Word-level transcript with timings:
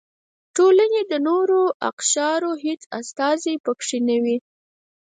ټولنې 0.55 1.01
د 1.11 1.13
نورو 1.27 1.61
اقشارو 1.89 2.51
هېڅ 2.65 2.81
استازي 2.99 3.53
پکې 3.65 3.97
نه 4.07 4.17
و. 4.23 4.25